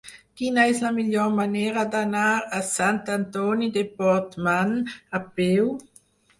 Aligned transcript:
Quina 0.39 0.61
és 0.69 0.79
la 0.85 0.91
millor 0.95 1.29
manera 1.39 1.83
d'anar 1.97 2.25
a 2.61 2.63
Sant 2.71 2.99
Antoni 3.19 3.71
de 3.79 3.87
Portmany 4.03 4.77
a 5.21 5.25
peu? 5.41 5.73